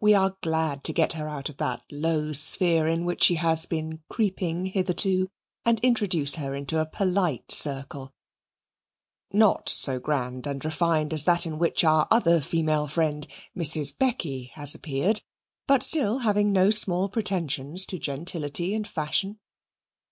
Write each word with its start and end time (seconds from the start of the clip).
We 0.00 0.14
are 0.14 0.36
glad 0.40 0.82
to 0.82 0.92
get 0.92 1.12
her 1.12 1.28
out 1.28 1.48
of 1.48 1.58
that 1.58 1.84
low 1.92 2.32
sphere 2.32 2.88
in 2.88 3.04
which 3.04 3.22
she 3.22 3.36
has 3.36 3.66
been 3.66 4.02
creeping 4.08 4.66
hitherto 4.66 5.28
and 5.64 5.78
introduce 5.78 6.34
her 6.34 6.56
into 6.56 6.80
a 6.80 6.86
polite 6.86 7.52
circle 7.52 8.12
not 9.32 9.68
so 9.68 10.00
grand 10.00 10.48
and 10.48 10.64
refined 10.64 11.14
as 11.14 11.24
that 11.26 11.46
in 11.46 11.56
which 11.60 11.84
our 11.84 12.08
other 12.10 12.40
female 12.40 12.88
friend, 12.88 13.28
Mrs. 13.56 13.96
Becky, 13.96 14.50
has 14.54 14.74
appeared, 14.74 15.22
but 15.68 15.84
still 15.84 16.18
having 16.26 16.50
no 16.50 16.70
small 16.70 17.08
pretensions 17.08 17.86
to 17.86 17.98
gentility 18.00 18.74
and 18.74 18.88
fashion. 18.88 19.38